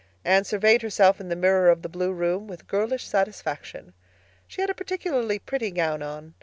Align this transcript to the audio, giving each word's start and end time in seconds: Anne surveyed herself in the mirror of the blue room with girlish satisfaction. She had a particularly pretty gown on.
Anne 0.25 0.43
surveyed 0.43 0.81
herself 0.81 1.21
in 1.21 1.29
the 1.29 1.35
mirror 1.35 1.69
of 1.69 1.83
the 1.83 1.87
blue 1.87 2.11
room 2.11 2.47
with 2.47 2.65
girlish 2.65 3.05
satisfaction. 3.05 3.93
She 4.47 4.59
had 4.61 4.69
a 4.71 4.73
particularly 4.73 5.37
pretty 5.37 5.69
gown 5.69 6.01
on. 6.01 6.33